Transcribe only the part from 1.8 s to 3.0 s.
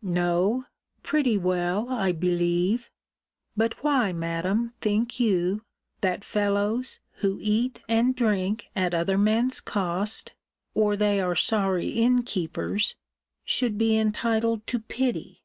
I believe